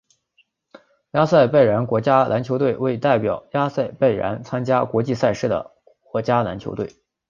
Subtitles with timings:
[1.11, 6.95] 亚塞拜然国家篮球队为代表亚塞拜然参加国际赛事的国家篮球队。